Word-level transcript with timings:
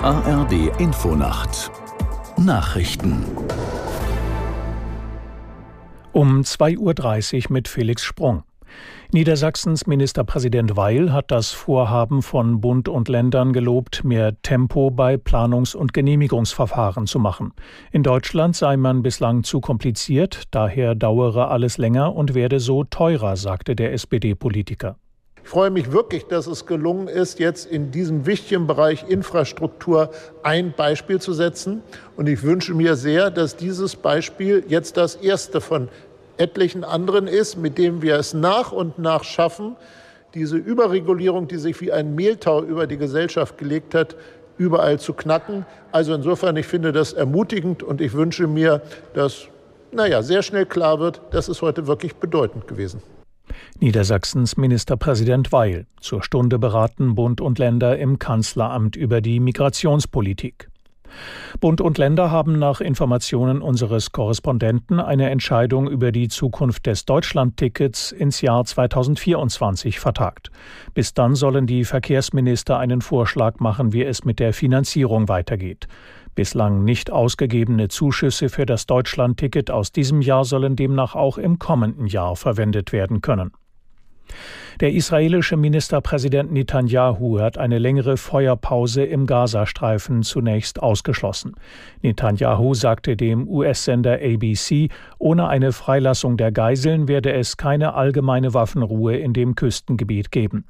ARD 0.00 0.70
Infonacht 0.78 1.72
Nachrichten 2.36 3.24
um 6.12 6.42
2.30 6.42 7.46
Uhr 7.46 7.52
mit 7.52 7.66
Felix 7.66 8.04
Sprung. 8.04 8.44
Niedersachsens 9.10 9.88
Ministerpräsident 9.88 10.76
Weil 10.76 11.12
hat 11.12 11.32
das 11.32 11.50
Vorhaben 11.50 12.22
von 12.22 12.60
Bund 12.60 12.88
und 12.88 13.08
Ländern 13.08 13.52
gelobt, 13.52 14.04
mehr 14.04 14.40
Tempo 14.42 14.92
bei 14.92 15.16
Planungs- 15.16 15.74
und 15.74 15.92
Genehmigungsverfahren 15.92 17.08
zu 17.08 17.18
machen. 17.18 17.52
In 17.90 18.04
Deutschland 18.04 18.54
sei 18.54 18.76
man 18.76 19.02
bislang 19.02 19.42
zu 19.42 19.60
kompliziert, 19.60 20.44
daher 20.52 20.94
dauere 20.94 21.50
alles 21.50 21.76
länger 21.76 22.14
und 22.14 22.34
werde 22.34 22.60
so 22.60 22.84
teurer, 22.84 23.34
sagte 23.36 23.74
der 23.74 23.92
SPD-Politiker. 23.94 24.96
Ich 25.48 25.52
freue 25.52 25.70
mich 25.70 25.92
wirklich, 25.92 26.26
dass 26.26 26.46
es 26.46 26.66
gelungen 26.66 27.08
ist, 27.08 27.38
jetzt 27.38 27.64
in 27.64 27.90
diesem 27.90 28.26
wichtigen 28.26 28.66
Bereich 28.66 29.08
Infrastruktur 29.08 30.10
ein 30.42 30.74
Beispiel 30.76 31.22
zu 31.22 31.32
setzen. 31.32 31.80
Und 32.18 32.28
ich 32.28 32.42
wünsche 32.42 32.74
mir 32.74 32.96
sehr, 32.96 33.30
dass 33.30 33.56
dieses 33.56 33.96
Beispiel 33.96 34.62
jetzt 34.68 34.98
das 34.98 35.14
erste 35.14 35.62
von 35.62 35.88
etlichen 36.36 36.84
anderen 36.84 37.26
ist, 37.26 37.56
mit 37.56 37.78
dem 37.78 38.02
wir 38.02 38.16
es 38.16 38.34
nach 38.34 38.72
und 38.72 38.98
nach 38.98 39.24
schaffen, 39.24 39.76
diese 40.34 40.58
Überregulierung, 40.58 41.48
die 41.48 41.56
sich 41.56 41.80
wie 41.80 41.92
ein 41.92 42.14
Mehltau 42.14 42.62
über 42.62 42.86
die 42.86 42.98
Gesellschaft 42.98 43.56
gelegt 43.56 43.94
hat, 43.94 44.16
überall 44.58 45.00
zu 45.00 45.14
knacken. 45.14 45.64
Also 45.92 46.12
insofern, 46.12 46.56
ich 46.56 46.66
finde 46.66 46.92
das 46.92 47.14
ermutigend 47.14 47.82
und 47.82 48.02
ich 48.02 48.12
wünsche 48.12 48.46
mir, 48.46 48.82
dass, 49.14 49.46
naja, 49.92 50.20
sehr 50.20 50.42
schnell 50.42 50.66
klar 50.66 51.00
wird, 51.00 51.22
das 51.30 51.48
ist 51.48 51.62
heute 51.62 51.86
wirklich 51.86 52.16
bedeutend 52.16 52.68
gewesen. 52.68 53.00
Niedersachsens 53.80 54.56
Ministerpräsident 54.56 55.52
Weil. 55.52 55.86
Zur 56.00 56.22
Stunde 56.22 56.58
beraten 56.58 57.14
Bund 57.14 57.40
und 57.40 57.58
Länder 57.58 57.98
im 57.98 58.18
Kanzleramt 58.18 58.96
über 58.96 59.20
die 59.20 59.40
Migrationspolitik. 59.40 60.68
Bund 61.60 61.80
und 61.80 61.98
Länder 61.98 62.30
haben 62.30 62.58
nach 62.58 62.80
Informationen 62.80 63.62
unseres 63.62 64.12
Korrespondenten 64.12 65.00
eine 65.00 65.30
Entscheidung 65.30 65.88
über 65.88 66.12
die 66.12 66.28
Zukunft 66.28 66.86
des 66.86 67.04
Deutschlandtickets 67.04 68.12
ins 68.12 68.40
Jahr 68.40 68.64
2024 68.64 70.00
vertagt. 70.00 70.50
Bis 70.94 71.14
dann 71.14 71.34
sollen 71.34 71.66
die 71.66 71.84
Verkehrsminister 71.84 72.78
einen 72.78 73.00
Vorschlag 73.00 73.58
machen, 73.60 73.92
wie 73.92 74.04
es 74.04 74.24
mit 74.24 74.38
der 74.38 74.52
Finanzierung 74.52 75.28
weitergeht. 75.28 75.88
Bislang 76.38 76.84
nicht 76.84 77.10
ausgegebene 77.10 77.88
Zuschüsse 77.88 78.48
für 78.48 78.64
das 78.64 78.86
Deutschlandticket 78.86 79.72
aus 79.72 79.90
diesem 79.90 80.20
Jahr 80.22 80.44
sollen 80.44 80.76
demnach 80.76 81.16
auch 81.16 81.36
im 81.36 81.58
kommenden 81.58 82.06
Jahr 82.06 82.36
verwendet 82.36 82.92
werden 82.92 83.22
können. 83.22 83.50
Der 84.78 84.92
israelische 84.92 85.56
Ministerpräsident 85.56 86.52
Netanyahu 86.52 87.40
hat 87.40 87.58
eine 87.58 87.78
längere 87.78 88.16
Feuerpause 88.16 89.02
im 89.02 89.26
Gazastreifen 89.26 90.22
zunächst 90.22 90.80
ausgeschlossen. 90.80 91.56
Netanyahu 92.02 92.72
sagte 92.72 93.16
dem 93.16 93.48
US-Sender 93.48 94.20
ABC, 94.22 94.90
ohne 95.18 95.48
eine 95.48 95.72
Freilassung 95.72 96.36
der 96.36 96.52
Geiseln 96.52 97.08
werde 97.08 97.32
es 97.32 97.56
keine 97.56 97.94
allgemeine 97.94 98.54
Waffenruhe 98.54 99.16
in 99.16 99.32
dem 99.32 99.56
Küstengebiet 99.56 100.30
geben. 100.30 100.66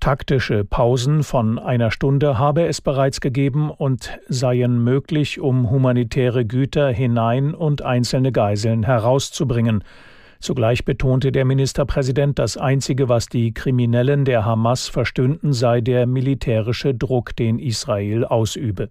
Taktische 0.00 0.64
Pausen 0.64 1.22
von 1.22 1.58
einer 1.58 1.90
Stunde 1.90 2.38
habe 2.38 2.66
es 2.66 2.80
bereits 2.80 3.20
gegeben 3.20 3.70
und 3.70 4.18
seien 4.28 4.82
möglich, 4.82 5.40
um 5.40 5.70
humanitäre 5.70 6.44
Güter 6.44 6.88
hinein 6.88 7.54
und 7.54 7.82
einzelne 7.82 8.32
Geiseln 8.32 8.82
herauszubringen. 8.82 9.84
Zugleich 10.40 10.86
betonte 10.86 11.32
der 11.32 11.44
Ministerpräsident, 11.44 12.38
das 12.38 12.56
Einzige, 12.56 13.10
was 13.10 13.26
die 13.26 13.52
Kriminellen 13.52 14.24
der 14.24 14.46
Hamas 14.46 14.88
verstünden, 14.88 15.52
sei 15.52 15.82
der 15.82 16.06
militärische 16.06 16.94
Druck, 16.94 17.36
den 17.36 17.58
Israel 17.58 18.24
ausübe. 18.24 18.88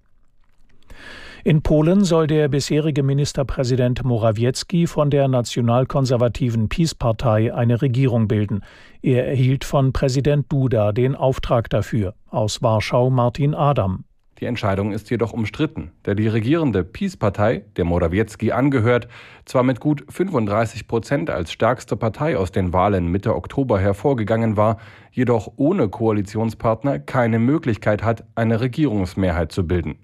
In 1.46 1.62
Polen 1.62 2.04
soll 2.04 2.28
der 2.28 2.50
bisherige 2.50 3.02
Ministerpräsident 3.02 4.04
Morawiecki 4.04 4.88
von 4.88 5.10
der 5.10 5.30
nationalkonservativen 5.30 6.68
PiS-Partei 6.68 7.54
eine 7.54 7.82
Regierung 7.82 8.28
bilden. 8.28 8.62
Er 9.02 9.26
erhielt 9.26 9.64
von 9.64 9.94
Präsident 9.94 10.52
Duda 10.52 10.92
den 10.92 11.16
Auftrag 11.16 11.70
dafür. 11.70 12.14
Aus 12.30 12.62
Warschau 12.62 13.10
Martin 13.10 13.56
Adam. 13.56 14.04
Die 14.42 14.46
Entscheidung 14.46 14.94
ist 14.94 15.10
jedoch 15.10 15.34
umstritten, 15.34 15.92
da 16.04 16.14
die 16.14 16.28
regierende 16.28 16.86
Peace-Partei, 16.86 17.64
der 17.76 17.84
Morawiecki 17.84 18.52
angehört, 18.52 19.10
zwar 19.46 19.64
mit 19.64 19.82
gut 19.82 20.06
35 20.10 20.88
Prozent 20.88 21.30
als 21.30 21.52
stärkste 21.52 21.98
Partei 21.98 22.38
aus 22.38 22.52
den 22.52 22.72
Wahlen 22.72 23.08
Mitte 23.08 23.36
Oktober 23.36 23.80
hervorgegangen 23.80 24.56
war, 24.56 24.78
jedoch 25.12 25.52
ohne 25.56 25.90
Koalitionspartner 25.90 27.00
keine 27.00 27.40
Möglichkeit 27.40 28.04
hat, 28.04 28.24
eine 28.36 28.62
Regierungsmehrheit 28.62 29.52
zu 29.52 29.68
bilden. 29.68 29.98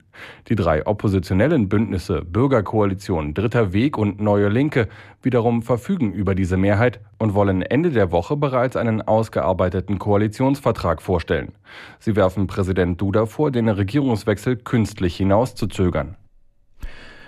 Die 0.48 0.56
drei 0.56 0.86
oppositionellen 0.86 1.70
Bündnisse 1.70 2.22
Bürgerkoalition, 2.22 3.34
Dritter 3.34 3.74
Weg 3.74 3.98
und 3.98 4.22
Neue 4.22 4.50
Linke 4.50 4.88
wiederum 5.22 5.62
verfügen 5.62 6.14
über 6.14 6.36
diese 6.36 6.58
Mehrheit 6.58 7.00
und 7.18 7.34
wollen 7.34 7.62
Ende 7.62 7.92
der 7.92 8.12
Woche 8.12 8.38
bereits 8.38 8.76
einen 8.76 9.02
ausgearbeiteten 9.02 10.00
Koalitionsvertrag 10.00 11.02
vorstellen. 11.02 11.54
Sie 12.00 12.16
werfen 12.16 12.48
Präsident 12.48 13.02
Duda 13.02 13.26
vor, 13.26 13.52
den 13.52 13.70
Regierungswechsel 13.70 14.58
künstlich 14.58 15.18
hinauszuzögern. 15.18 16.16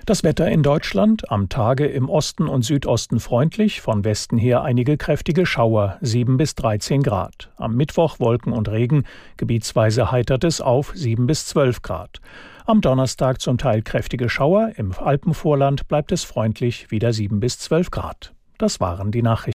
Das 0.07 0.23
Wetter 0.23 0.49
in 0.49 0.63
Deutschland 0.63 1.29
am 1.29 1.49
Tage 1.49 1.85
im 1.85 2.07
Osten 2.09 2.47
und 2.47 2.61
Südosten 2.61 3.19
freundlich, 3.19 3.81
von 3.81 4.05
Westen 4.05 4.37
her 4.37 4.61
einige 4.61 4.95
kräftige 4.95 5.45
Schauer, 5.45 5.97
7 5.99 6.37
bis 6.37 6.55
13 6.55 7.03
Grad. 7.03 7.51
Am 7.57 7.75
Mittwoch 7.75 8.17
Wolken 8.21 8.53
und 8.53 8.69
Regen, 8.69 9.03
gebietsweise 9.35 10.09
heitert 10.09 10.45
es 10.45 10.61
auf 10.61 10.93
7 10.95 11.27
bis 11.27 11.47
12 11.47 11.81
Grad. 11.81 12.21
Am 12.65 12.79
Donnerstag 12.79 13.41
zum 13.41 13.57
Teil 13.57 13.81
kräftige 13.81 14.29
Schauer, 14.29 14.71
im 14.77 14.93
Alpenvorland 14.97 15.89
bleibt 15.89 16.13
es 16.13 16.23
freundlich, 16.23 16.89
wieder 16.89 17.11
7 17.11 17.41
bis 17.41 17.59
12 17.59 17.91
Grad. 17.91 18.33
Das 18.57 18.79
waren 18.79 19.11
die 19.11 19.21
Nachrichten. 19.21 19.56